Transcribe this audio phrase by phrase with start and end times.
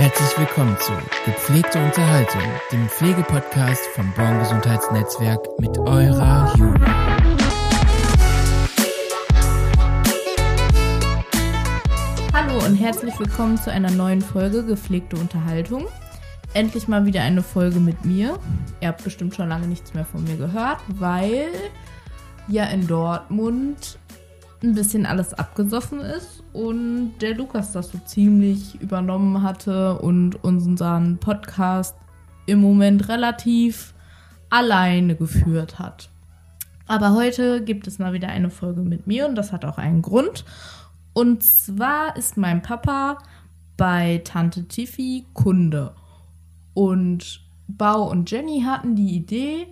[0.00, 0.92] Herzlich willkommen zu
[1.26, 2.40] Gepflegte Unterhaltung,
[2.72, 7.18] dem Pflegepodcast vom Born Gesundheitsnetzwerk mit eurer Julia.
[12.32, 15.86] Hallo und herzlich willkommen zu einer neuen Folge Gepflegte Unterhaltung.
[16.54, 18.38] Endlich mal wieder eine Folge mit mir.
[18.80, 21.48] Ihr habt bestimmt schon lange nichts mehr von mir gehört, weil
[22.48, 23.98] ja in Dortmund
[24.62, 31.18] ein bisschen alles abgesoffen ist und der Lukas das so ziemlich übernommen hatte und unseren
[31.18, 31.96] Podcast
[32.46, 33.94] im Moment relativ
[34.50, 36.10] alleine geführt hat.
[36.86, 40.02] Aber heute gibt es mal wieder eine Folge mit mir und das hat auch einen
[40.02, 40.44] Grund.
[41.12, 43.18] Und zwar ist mein Papa
[43.76, 45.94] bei Tante Tiffy Kunde.
[46.74, 49.68] Und Bau und Jenny hatten die Idee,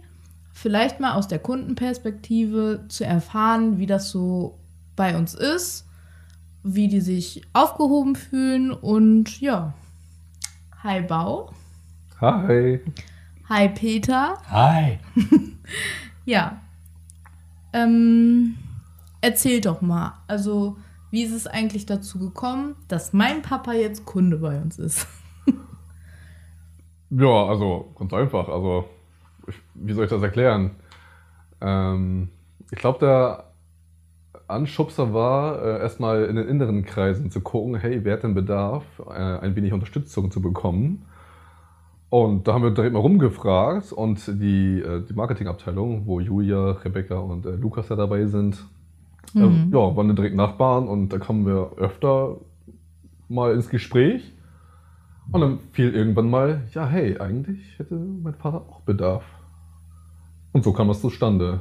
[0.53, 4.58] vielleicht mal aus der Kundenperspektive zu erfahren, wie das so
[4.99, 5.87] bei uns ist,
[6.65, 9.73] wie die sich aufgehoben fühlen und ja.
[10.83, 11.53] Hi Bau.
[12.21, 12.81] Hi.
[13.49, 14.35] Hi Peter.
[14.51, 14.99] Hi.
[16.25, 16.61] ja.
[17.73, 18.57] Ähm,
[19.21, 20.15] erzähl doch mal.
[20.27, 20.77] Also,
[21.13, 25.07] wie ist es eigentlich dazu gekommen, dass mein Papa jetzt Kunde bei uns ist?
[27.11, 28.49] ja, also ganz einfach.
[28.49, 28.89] Also,
[29.47, 30.73] ich, wie soll ich das erklären?
[31.61, 32.31] Ähm,
[32.73, 33.48] ich glaube, der
[34.49, 38.85] Anschubser war, äh, erstmal in den inneren Kreisen zu gucken, hey, wer hat denn Bedarf,
[39.09, 41.05] äh, ein wenig Unterstützung zu bekommen?
[42.11, 47.19] Und da haben wir direkt mal rumgefragt und die, äh, die Marketingabteilung, wo Julia, Rebecca
[47.19, 48.65] und äh, Lukas ja dabei sind,
[49.35, 49.71] äh, mhm.
[49.73, 52.37] ja, waren direkt Nachbarn und da kamen wir öfter
[53.29, 54.33] mal ins Gespräch.
[55.31, 59.25] Und dann fiel irgendwann mal, ja, hey, eigentlich hätte mein Vater auch Bedarf.
[60.53, 61.61] Und so kam das zustande.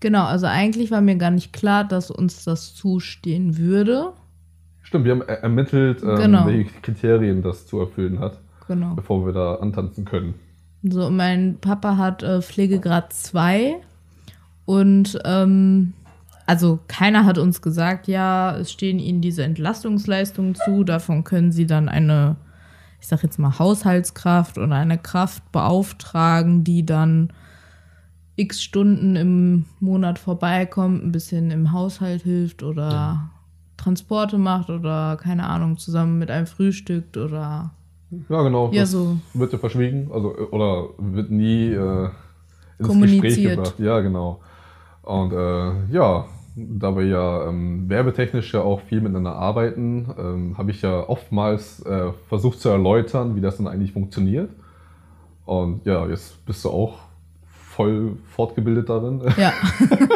[0.00, 4.12] Genau, also eigentlich war mir gar nicht klar, dass uns das zustehen würde.
[4.82, 6.46] Stimmt, wir haben ermittelt, ähm, genau.
[6.46, 8.94] welche Kriterien das zu erfüllen hat, genau.
[8.94, 10.34] bevor wir da antanzen können.
[10.82, 13.76] So, mein Papa hat äh, Pflegegrad 2
[14.64, 15.94] und ähm,
[16.46, 21.66] also keiner hat uns gesagt, ja, es stehen ihnen diese Entlastungsleistungen zu, davon können sie
[21.66, 22.36] dann eine,
[23.00, 27.32] ich sag jetzt mal, Haushaltskraft oder eine Kraft beauftragen, die dann
[28.38, 33.30] x Stunden im Monat vorbeikommt, ein bisschen im Haushalt hilft oder ja.
[33.76, 37.72] Transporte macht oder keine Ahnung, zusammen mit einem frühstückt oder.
[38.28, 38.70] Ja, genau.
[38.72, 39.18] Ja, so.
[39.34, 42.08] Wird ja verschwiegen, also oder wird nie äh,
[42.78, 43.22] ins Kommuniziert.
[43.22, 43.74] Gespräch gebracht.
[43.78, 44.40] Ja, genau.
[45.02, 50.70] Und äh, ja, da wir ja ähm, werbetechnisch ja auch viel miteinander arbeiten, ähm, habe
[50.70, 54.50] ich ja oftmals äh, versucht zu erläutern, wie das dann eigentlich funktioniert.
[55.44, 57.07] Und ja, jetzt bist du auch
[57.78, 59.22] voll fortgebildet darin.
[59.36, 59.52] Ja.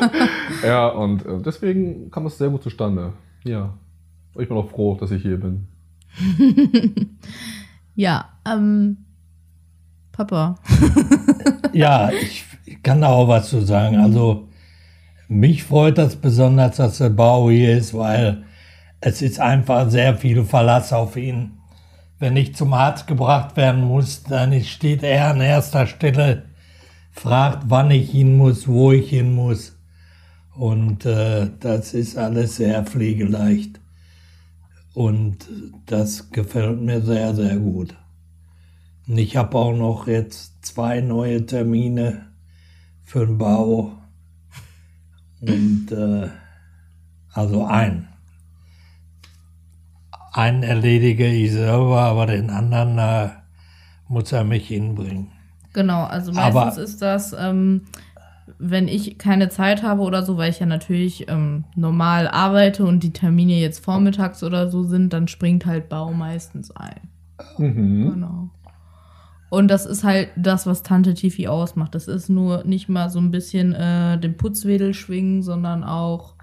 [0.66, 3.12] ja, und äh, deswegen kam es sehr gut zustande.
[3.44, 3.74] Ja.
[4.36, 5.68] Ich bin auch froh, dass ich hier bin.
[7.94, 8.96] ja, ähm,
[10.10, 10.56] Papa.
[11.72, 12.44] ja, ich
[12.82, 13.96] kann da auch was zu sagen.
[13.96, 14.48] Also,
[15.28, 18.42] mich freut das besonders, dass der Bau hier ist, weil
[19.00, 21.58] es ist einfach sehr viel Verlass auf ihn.
[22.18, 26.51] Wenn ich zum Arzt gebracht werden muss, dann steht er an erster Stelle
[27.12, 29.78] fragt, wann ich hin muss, wo ich hin muss.
[30.54, 33.80] Und äh, das ist alles sehr pflegeleicht.
[34.94, 35.48] Und
[35.86, 37.96] das gefällt mir sehr, sehr gut.
[39.06, 42.32] Und ich habe auch noch jetzt zwei neue Termine
[43.02, 43.92] für den Bau.
[45.40, 46.28] Und äh,
[47.32, 48.08] also ein.
[50.32, 53.30] Einen erledige ich selber, aber den anderen äh,
[54.08, 55.30] muss er mich hinbringen.
[55.72, 57.82] Genau, also meistens Aber ist das, ähm,
[58.58, 63.02] wenn ich keine Zeit habe oder so, weil ich ja natürlich ähm, normal arbeite und
[63.02, 67.08] die Termine jetzt vormittags oder so sind, dann springt halt Bau meistens ein.
[67.58, 68.12] Mhm.
[68.12, 68.50] Genau.
[69.50, 71.94] Und das ist halt das, was Tante Tifi ausmacht.
[71.94, 76.36] Das ist nur nicht mal so ein bisschen äh, den Putzwedel schwingen, sondern auch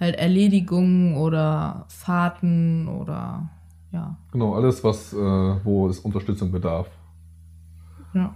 [0.00, 3.50] halt Erledigungen oder Fahrten oder
[3.92, 4.16] ja.
[4.32, 6.88] Genau, alles, was, äh, wo es Unterstützung bedarf.
[8.14, 8.34] Ja.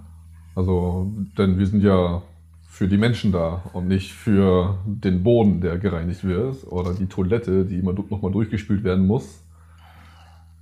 [0.54, 2.22] Also, denn wir sind ja
[2.68, 7.64] für die Menschen da und nicht für den Boden, der gereinigt wird oder die Toilette,
[7.64, 9.44] die immer nochmal durchgespült werden muss.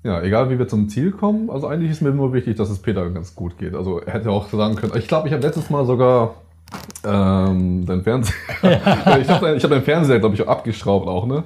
[0.05, 2.81] Ja, egal wie wir zum Ziel kommen, also eigentlich ist mir nur wichtig, dass es
[2.81, 3.75] Peter ganz gut geht.
[3.75, 6.35] Also er hätte auch sagen können, ich glaube, ich habe letztes Mal sogar
[7.05, 8.65] ähm, dein Fernseher, ich
[9.31, 11.45] habe ich hab deinen Fernseher, glaube ich, auch abgeschraubt auch, ne?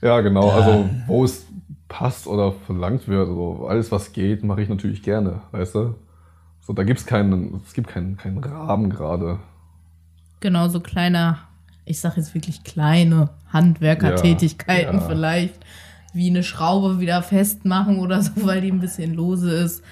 [0.00, 1.46] Ja, genau, also wo es
[1.88, 5.94] passt oder verlangt wird, also alles was geht, mache ich natürlich gerne, weißt du?
[6.64, 9.40] So, da gibt's keinen, es gibt keinen, keinen Rahmen gerade.
[10.40, 11.38] Genau, so kleine,
[11.84, 15.08] ich sag jetzt wirklich kleine Handwerkertätigkeiten ja, ja.
[15.08, 15.54] vielleicht,
[16.14, 19.82] wie eine Schraube wieder festmachen oder so, weil die ein bisschen lose ist.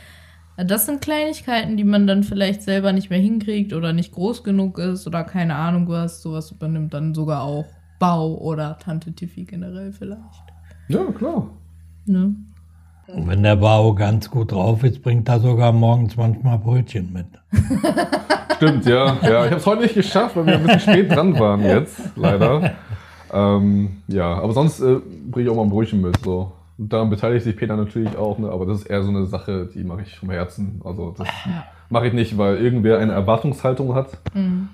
[0.56, 4.78] Das sind Kleinigkeiten, die man dann vielleicht selber nicht mehr hinkriegt oder nicht groß genug
[4.78, 6.22] ist oder keine Ahnung was.
[6.22, 7.66] Sowas übernimmt dann sogar auch
[7.98, 10.44] Bau oder Tante Tiffy generell vielleicht.
[10.88, 11.50] Ja, klar.
[12.04, 12.34] Ne?
[13.14, 17.26] Und wenn der Bau ganz gut drauf ist, bringt er sogar morgens manchmal Brötchen mit.
[18.56, 19.16] Stimmt, ja.
[19.22, 21.98] ja ich habe es heute nicht geschafft, weil wir ein bisschen spät dran waren jetzt,
[22.16, 22.72] leider.
[23.32, 24.96] Ähm, ja, aber sonst äh,
[25.30, 26.16] bringe ich auch mal ein Brötchen mit.
[26.22, 26.52] So.
[26.80, 28.48] Und daran beteiligt sich Peter natürlich auch, ne?
[28.48, 30.80] aber das ist eher so eine Sache, die mache ich vom Herzen.
[30.82, 31.28] Also das
[31.90, 34.16] mache ich nicht, weil irgendwer eine Erwartungshaltung hat.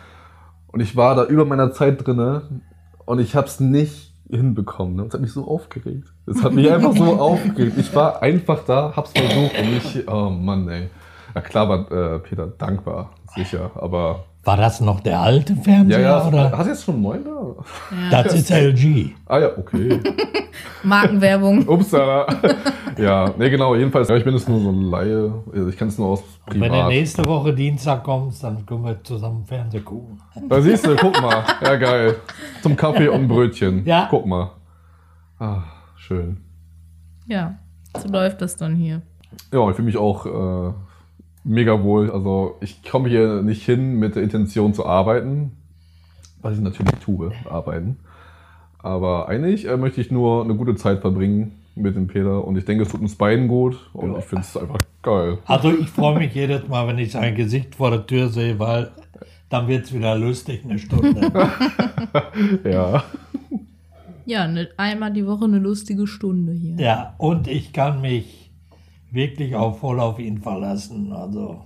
[0.68, 2.62] Und ich war da über meiner Zeit drinne
[3.06, 4.96] und ich habe es nicht hinbekommen.
[4.96, 5.04] Ne?
[5.04, 6.12] Das hat mich so aufgeregt.
[6.26, 7.78] Es hat mich einfach so aufgeregt.
[7.78, 10.90] Ich war einfach da, hab's versucht und ich, oh Mann, ey.
[11.34, 16.00] Ja klar war äh, Peter dankbar, sicher, aber War das noch der alte ja, Fernseher?
[16.00, 16.52] ja, oder?
[16.58, 17.24] hast du jetzt schon einen neuen
[18.12, 18.24] da?
[18.24, 19.12] Das ist LG.
[19.28, 20.00] Ah ja, okay.
[20.84, 21.68] Markenwerbung.
[21.68, 22.26] Upsala.
[22.98, 25.32] ja, nee, genau, jedenfalls, ja, ich bin jetzt nur so ein Laie.
[25.54, 26.88] Also Ich kenne es nur aus Und wenn du privat.
[26.90, 30.20] nächste Woche Dienstag kommst, dann können wir zusammen Fernsehen gucken.
[30.50, 31.44] Da siehst du, guck mal.
[31.62, 32.16] Ja, geil.
[32.64, 33.86] Zum Kaffee und Brötchen.
[33.86, 34.08] Ja.
[34.10, 34.52] Guck mal.
[35.40, 35.64] Ah,
[35.96, 36.38] schön.
[37.28, 37.56] Ja,
[37.98, 39.02] so läuft das dann hier.
[39.54, 40.74] Ja, ich fühle mich auch äh,
[41.44, 42.12] mega wohl.
[42.12, 45.52] Also ich komme hier nicht hin mit der Intention zu arbeiten,
[46.42, 47.98] was ich natürlich tue, arbeiten.
[48.80, 52.66] Aber eigentlich äh, möchte ich nur eine gute Zeit verbringen mit dem Peter und ich
[52.66, 54.18] denke, es tut uns beiden gut und Ja.
[54.20, 55.38] ich finde es einfach geil.
[55.46, 58.92] Also ich freue mich jedes Mal, wenn ich sein Gesicht vor der Tür sehe, weil
[59.50, 61.32] dann wird es wieder lustig, eine Stunde.
[62.70, 63.04] Ja.
[64.26, 66.76] Ja, ne, einmal die Woche eine lustige Stunde hier.
[66.78, 68.41] Ja, und ich kann mich
[69.12, 71.14] wirklich auch voll auf ihn verlassen.
[71.14, 71.62] Also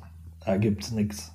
[0.46, 1.34] da gibt es nichts.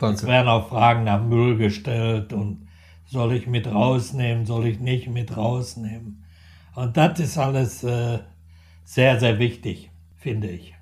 [0.00, 2.68] Es werden auch Fragen nach Müll gestellt und
[3.06, 6.24] soll ich mit rausnehmen, soll ich nicht mit rausnehmen.
[6.74, 8.20] Und das ist alles äh,
[8.84, 10.74] sehr, sehr wichtig, finde ich.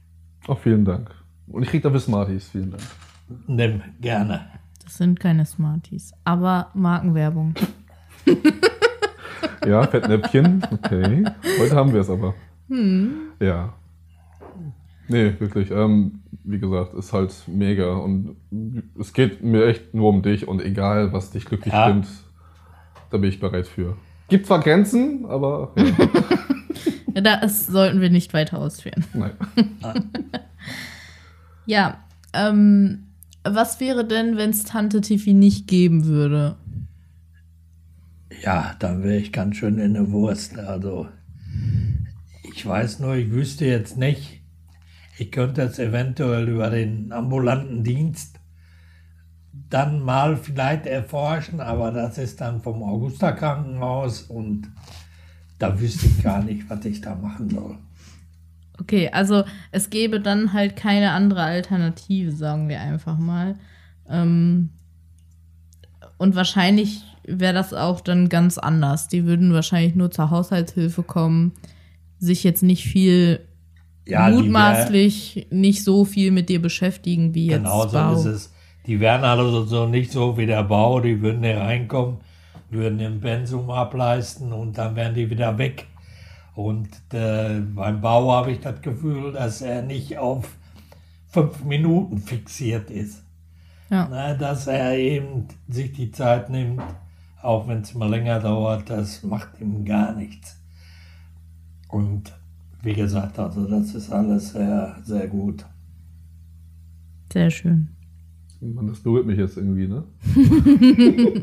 [0.48, 1.10] Oh, vielen Dank.
[1.46, 2.50] Und ich krieg dafür Smarties.
[2.50, 2.82] Vielen Dank.
[3.46, 4.46] Nimm gerne.
[4.84, 7.54] Das sind keine Smarties, aber Markenwerbung.
[9.66, 10.62] Ja, Fettnäpfchen.
[10.70, 11.24] Okay.
[11.58, 12.34] Heute haben wir es aber.
[13.40, 13.74] Ja.
[15.08, 15.70] Nee, wirklich.
[15.70, 17.94] Ähm, wie gesagt, ist halt mega.
[17.94, 18.36] Und
[18.98, 21.84] es geht mir echt nur um dich und egal, was dich glücklich Ja.
[21.88, 22.08] stimmt,
[23.10, 23.96] da bin ich bereit für.
[24.28, 25.84] Gibt zwar Grenzen, aber ja,
[27.14, 29.04] Ja, das sollten wir nicht weiter ausführen.
[29.14, 29.32] nein.
[31.68, 33.04] Ja, ähm,
[33.42, 36.56] was wäre denn, wenn es Tante Tiffy nicht geben würde?
[38.42, 40.58] Ja, dann wäre ich ganz schön in der Wurst.
[40.58, 41.08] Also,
[42.54, 44.35] ich weiß nur, ich wüsste jetzt nicht.
[45.18, 48.38] Ich könnte es eventuell über den ambulanten Dienst
[49.70, 54.68] dann mal vielleicht erforschen, aber das ist dann vom Augusta Krankenhaus und
[55.58, 57.76] da wüsste ich gar nicht, was ich da machen soll.
[58.78, 63.56] Okay, also es gäbe dann halt keine andere Alternative, sagen wir einfach mal.
[64.08, 64.70] Ähm,
[66.18, 69.08] und wahrscheinlich wäre das auch dann ganz anders.
[69.08, 71.52] Die würden wahrscheinlich nur zur Haushaltshilfe kommen,
[72.18, 73.40] sich jetzt nicht viel
[74.06, 78.12] Ja, mutmaßlich nicht so viel mit dir beschäftigen wie jetzt Genau so Bau.
[78.14, 78.52] ist es.
[78.86, 82.18] Die wären also so nicht so wie der Bau, die würden hier reinkommen,
[82.70, 85.86] würden den Pensum ableisten und dann wären die wieder weg.
[86.54, 90.56] Und äh, beim Bau habe ich das Gefühl, dass er nicht auf
[91.28, 93.24] fünf Minuten fixiert ist.
[93.90, 94.08] Ja.
[94.10, 96.82] Na, dass er eben sich die Zeit nimmt,
[97.42, 100.60] auch wenn es mal länger dauert, das macht ihm gar nichts.
[101.88, 102.32] Und
[102.82, 105.64] wie gesagt, also das ist alles sehr, sehr gut.
[107.32, 107.88] Sehr schön.
[108.60, 110.04] Man, das berührt mich jetzt irgendwie, ne?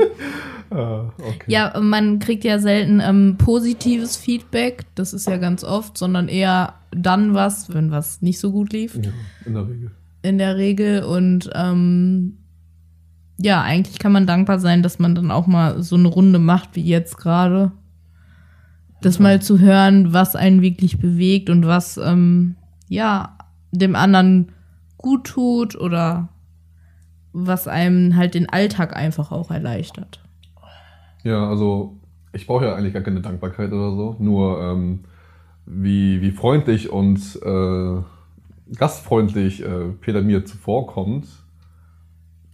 [0.72, 1.46] ah, okay.
[1.48, 6.74] Ja, man kriegt ja selten ähm, positives Feedback, das ist ja ganz oft, sondern eher
[6.92, 8.96] dann was, wenn was nicht so gut lief.
[8.96, 9.12] Ja,
[9.46, 9.92] in der Regel.
[10.24, 11.04] In der Regel.
[11.04, 12.38] Und ähm,
[13.38, 16.76] ja, eigentlich kann man dankbar sein, dass man dann auch mal so eine Runde macht
[16.76, 17.72] wie jetzt gerade.
[19.04, 22.56] Das mal zu hören, was einen wirklich bewegt und was ähm,
[22.88, 23.38] ja
[23.72, 24.52] dem anderen
[24.98, 26.30] gut tut oder
[27.34, 30.24] was einem halt den Alltag einfach auch erleichtert.
[31.24, 31.98] Ja, also
[32.32, 34.16] ich brauche ja eigentlich gar keine Dankbarkeit oder so.
[34.20, 35.00] Nur ähm,
[35.66, 38.02] wie, wie freundlich und äh,
[38.76, 41.28] gastfreundlich äh, Peter mir zuvorkommt,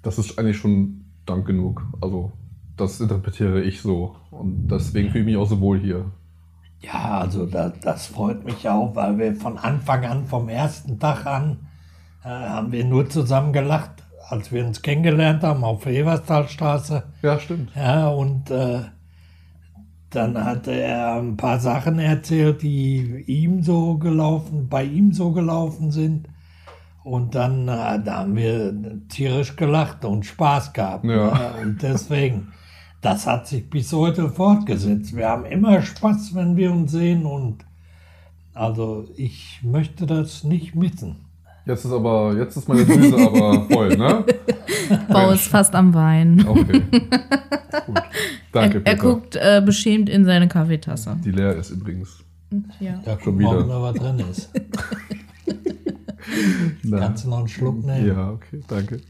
[0.01, 1.85] das ist eigentlich schon Dank genug.
[2.01, 2.31] Also
[2.77, 4.15] das interpretiere ich so.
[4.31, 6.05] Und deswegen fühle ich mich auch so wohl hier.
[6.81, 11.25] Ja, also da, das freut mich auch, weil wir von Anfang an, vom ersten Tag
[11.25, 11.67] an,
[12.23, 17.03] äh, haben wir nur zusammen gelacht, als wir uns kennengelernt haben auf der Everstalstraße.
[17.21, 17.71] Ja, stimmt.
[17.75, 18.81] Ja, und äh,
[20.09, 25.91] dann hatte er ein paar Sachen erzählt, die ihm so gelaufen, bei ihm so gelaufen
[25.91, 26.27] sind.
[27.03, 28.73] Und dann äh, da haben wir
[29.09, 31.05] tierisch gelacht und Spaß gehabt.
[31.05, 31.11] Ja.
[31.11, 31.53] ne?
[31.61, 32.53] Und deswegen,
[33.01, 35.15] das hat sich bis heute fortgesetzt.
[35.15, 37.65] Wir haben immer Spaß, wenn wir uns sehen und
[38.53, 41.15] also ich möchte das nicht missen.
[41.65, 44.25] Jetzt ist aber, jetzt ist meine Düse aber voll, ne?
[45.07, 46.43] Bau ist fast am Wein.
[46.47, 46.81] Okay.
[47.85, 48.01] Gut.
[48.51, 51.15] Danke, er, er guckt äh, beschämt in seine Kaffeetasse.
[51.23, 52.23] Die leer ist übrigens.
[52.79, 52.99] Ja.
[53.05, 53.65] Da Schon wieder.
[53.65, 54.49] mal, was drin ist.
[56.89, 58.07] Kannst du noch einen Schluck nehmen?
[58.07, 59.01] ja, okay, danke.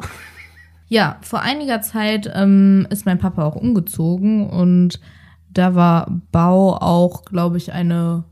[0.90, 5.00] Ja, vor einiger Zeit ähm, ist mein Papa auch umgezogen und
[5.52, 8.24] da war Bau auch, glaube ich, eine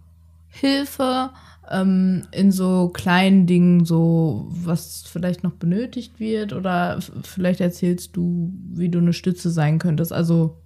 [0.48, 1.30] Hilfe
[1.70, 8.52] ähm, in so kleinen Dingen, so was vielleicht noch benötigt wird oder vielleicht erzählst du,
[8.74, 10.12] wie du eine Stütze sein könntest.
[10.12, 10.58] Also,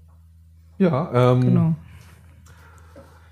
[0.78, 1.76] Ja, ähm, genau.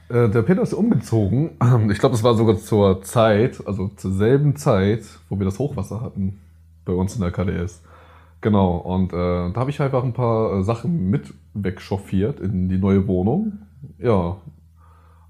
[0.10, 1.52] Äh, der Peter ist umgezogen.
[1.92, 6.02] Ich glaube, es war sogar zur Zeit, also zur selben Zeit, wo wir das Hochwasser
[6.02, 6.40] hatten
[6.84, 7.84] bei uns in der KDS.
[8.42, 12.78] Genau, und äh, da habe ich einfach ein paar äh, Sachen mit wegchauffiert in die
[12.78, 13.60] neue Wohnung.
[13.98, 14.38] Ja,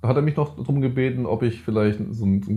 [0.01, 2.51] da hat er mich noch darum gebeten, ob ich vielleicht so, ein, so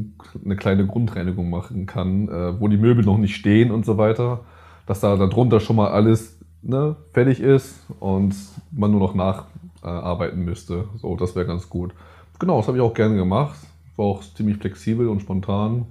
[0.44, 4.40] eine kleine Grundreinigung machen kann, äh, wo die Möbel noch nicht stehen und so weiter.
[4.86, 8.34] Dass da darunter schon mal alles ne, fertig ist und
[8.70, 10.84] man nur noch nacharbeiten müsste.
[10.96, 11.94] So, das wäre ganz gut.
[12.38, 13.58] Genau, das habe ich auch gerne gemacht.
[13.96, 15.86] War auch ziemlich flexibel und spontan.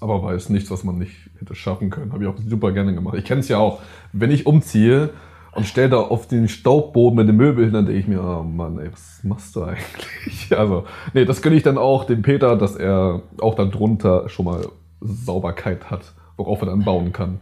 [0.00, 2.12] Aber war jetzt nichts, was man nicht hätte schaffen können.
[2.12, 3.16] Habe ich auch super gerne gemacht.
[3.18, 3.80] Ich kenne es ja auch,
[4.12, 5.10] wenn ich umziehe
[5.52, 8.42] und stelle da auf den Staubboden mit den Möbeln hin, dann denke ich mir, oh
[8.42, 10.50] Mann, ey, was machst du eigentlich?
[10.50, 14.46] Also, nee, das gönne ich dann auch dem Peter, dass er auch dann drunter schon
[14.46, 14.66] mal
[15.00, 17.40] Sauberkeit hat, worauf er dann bauen kann.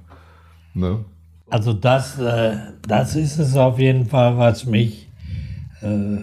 [0.75, 1.05] Ne?
[1.51, 2.57] Also das, äh,
[2.87, 5.09] das ist es auf jeden Fall, was mich
[5.83, 6.19] äh,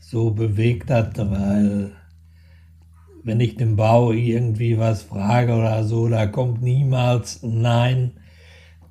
[0.00, 1.92] so bewegt hat, weil
[3.24, 8.12] wenn ich den Bau irgendwie was frage oder so, da kommt niemals ein Nein.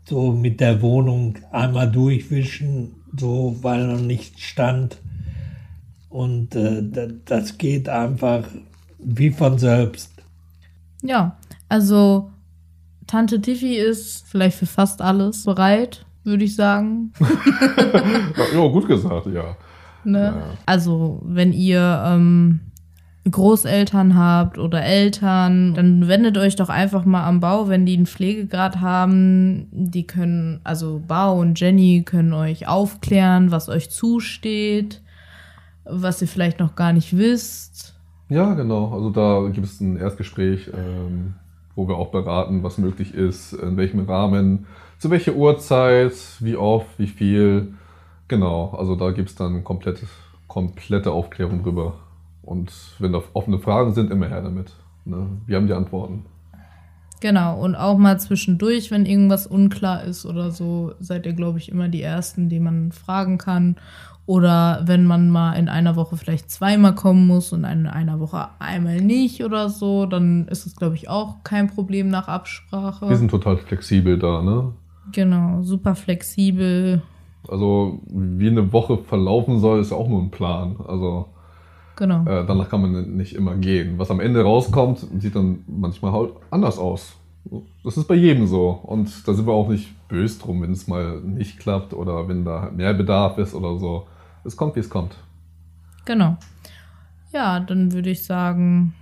[0.06, 4.98] So mit der Wohnung einmal durchwischen, so weil noch nichts stand.
[6.10, 8.44] Und äh, da- das geht einfach
[9.00, 10.12] wie von selbst.
[11.04, 11.38] Ja,
[11.70, 12.32] also
[13.08, 17.14] Tante Tiffy ist vielleicht für fast alles bereit, würde ich sagen.
[18.54, 19.56] Ja, gut gesagt, ja.
[20.04, 20.20] Ne?
[20.36, 20.44] Ja.
[20.66, 22.60] Also, wenn ihr ähm,
[23.30, 28.06] Großeltern habt oder Eltern, dann wendet euch doch einfach mal am Bau, wenn die einen
[28.06, 29.68] Pflegegrad haben.
[29.72, 35.02] Die können, also Bau und Jenny können euch aufklären, was euch zusteht,
[35.86, 37.96] was ihr vielleicht noch gar nicht wisst.
[38.28, 38.94] Ja, genau.
[38.94, 41.36] Also da gibt es ein Erstgespräch, ähm,
[41.76, 44.66] wo wir auch beraten, was möglich ist, in welchem Rahmen,
[45.00, 47.74] zu welcher Uhrzeit, wie oft, wie viel.
[48.28, 50.04] Genau, also da gibt es dann komplett,
[50.48, 51.94] komplette Aufklärung drüber.
[52.44, 54.74] Und wenn da offene Fragen sind, immer her damit.
[55.06, 55.28] Ne?
[55.46, 56.26] Wir haben die Antworten.
[57.22, 61.70] Genau, und auch mal zwischendurch, wenn irgendwas unklar ist oder so, seid ihr, glaube ich,
[61.70, 63.78] immer die Ersten, die man fragen kann.
[64.26, 68.50] Oder wenn man mal in einer Woche vielleicht zweimal kommen muss und in einer Woche
[68.60, 73.08] einmal nicht oder so, dann ist es, glaube ich, auch kein Problem nach Absprache.
[73.08, 74.74] Wir sind total flexibel da, ne?
[75.12, 77.02] genau, super flexibel.
[77.48, 80.78] Also wie eine Woche verlaufen soll, ist auch nur ein Plan.
[80.88, 81.28] Also
[81.96, 82.26] Genau.
[82.26, 83.98] Äh, danach kann man nicht immer gehen.
[83.98, 87.16] Was am Ende rauskommt, sieht dann manchmal halt anders aus.
[87.84, 88.70] Das ist bei jedem so.
[88.70, 92.46] Und da sind wir auch nicht böse drum, wenn es mal nicht klappt oder wenn
[92.46, 94.08] da mehr Bedarf ist oder so.
[94.44, 95.16] Es kommt, wie es kommt.
[96.06, 96.38] Genau.
[97.32, 98.94] Ja, dann würde ich sagen,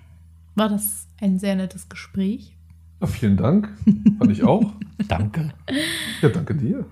[0.56, 2.56] war das ein sehr nettes Gespräch.
[3.00, 3.70] Ja, vielen Dank.
[4.20, 4.74] Fand ich auch.
[5.08, 5.52] Danke.
[6.22, 6.86] Ja, danke dir.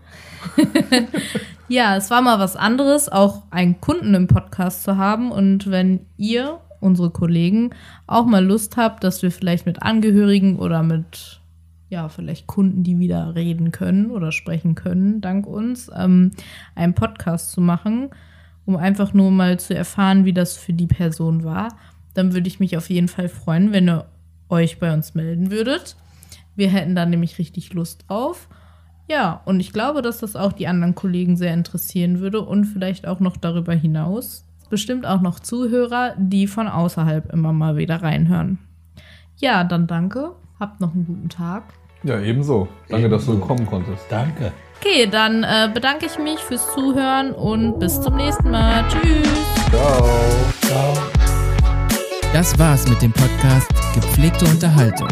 [1.70, 5.32] Ja, es war mal was anderes, auch einen Kunden im Podcast zu haben.
[5.32, 7.70] Und wenn ihr, unsere Kollegen,
[8.08, 11.42] auch mal Lust habt, dass wir vielleicht mit Angehörigen oder mit,
[11.90, 16.32] ja, vielleicht Kunden, die wieder reden können oder sprechen können, dank uns, ähm,
[16.74, 18.10] einen Podcast zu machen,
[18.66, 21.78] um einfach nur mal zu erfahren, wie das für die Person war,
[22.16, 24.08] dann würde ich mich auf jeden Fall freuen, wenn ihr
[24.50, 25.96] euch bei uns melden würdet.
[26.56, 28.50] Wir hätten da nämlich richtig Lust drauf.
[29.10, 33.08] Ja, und ich glaube, dass das auch die anderen Kollegen sehr interessieren würde und vielleicht
[33.08, 34.46] auch noch darüber hinaus.
[34.70, 38.60] Bestimmt auch noch Zuhörer, die von außerhalb immer mal wieder reinhören.
[39.38, 40.36] Ja, dann danke.
[40.60, 41.74] Habt noch einen guten Tag.
[42.04, 42.68] Ja, ebenso.
[42.88, 43.48] Danke, dass du Ebenso.
[43.48, 44.06] kommen konntest.
[44.10, 44.52] Danke.
[44.80, 48.86] Okay, dann äh, bedanke ich mich fürs Zuhören und bis zum nächsten Mal.
[48.88, 49.28] Tschüss.
[49.72, 50.06] Ciao.
[50.62, 50.94] Ciao.
[52.32, 55.08] Das war's mit dem Podcast Gepflegte Unterhaltung.